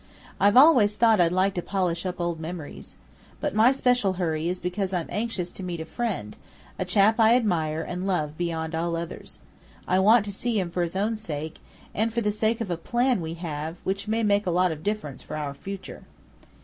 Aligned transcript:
I've 0.39 0.57
always 0.57 0.95
thought 0.95 1.21
I'd 1.21 1.31
like 1.31 1.53
to 1.53 1.61
polish 1.61 2.07
up 2.07 2.19
old 2.19 2.39
memories. 2.39 2.97
But 3.39 3.53
my 3.53 3.71
special 3.71 4.13
hurry 4.13 4.47
is 4.49 4.59
because 4.59 4.93
I'm 4.93 5.05
anxious 5.11 5.51
to 5.51 5.61
meet 5.63 5.79
a 5.79 5.85
friend, 5.85 6.35
a 6.79 6.85
chap 6.85 7.19
I 7.19 7.35
admire 7.35 7.83
and 7.83 8.07
love 8.07 8.35
beyond 8.35 8.73
all 8.73 8.95
others. 8.95 9.37
I 9.87 9.99
want 9.99 10.25
to 10.25 10.31
see 10.31 10.59
him 10.59 10.71
for 10.71 10.81
his 10.81 10.95
own 10.95 11.15
sake, 11.17 11.59
and 11.93 12.11
for 12.11 12.21
the 12.21 12.31
sake 12.31 12.61
of 12.61 12.71
a 12.71 12.77
plan 12.77 13.21
we 13.21 13.35
have, 13.35 13.77
which 13.83 14.07
may 14.07 14.23
make 14.23 14.47
a 14.47 14.49
lot 14.49 14.71
of 14.71 14.81
difference 14.81 15.21
for 15.21 15.37
our 15.37 15.53
future." 15.53 16.01